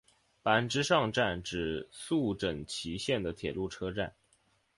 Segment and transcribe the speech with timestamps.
[0.43, 4.15] 坂之上站指宿枕崎线的铁路车站。